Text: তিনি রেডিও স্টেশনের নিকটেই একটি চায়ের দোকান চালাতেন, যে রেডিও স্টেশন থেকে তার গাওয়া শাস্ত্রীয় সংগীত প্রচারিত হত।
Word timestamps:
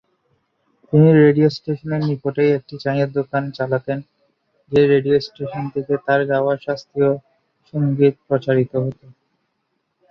তিনি 0.93 1.09
রেডিও 1.19 1.47
স্টেশনের 1.57 2.01
নিকটেই 2.09 2.51
একটি 2.57 2.75
চায়ের 2.83 3.09
দোকান 3.17 3.43
চালাতেন, 3.57 3.99
যে 4.71 4.81
রেডিও 4.85 5.17
স্টেশন 5.27 5.63
থেকে 5.73 5.93
তার 6.05 6.21
গাওয়া 6.31 6.53
শাস্ত্রীয় 6.65 7.11
সংগীত 7.73 8.15
প্রচারিত 8.27 8.71
হত। 8.83 8.99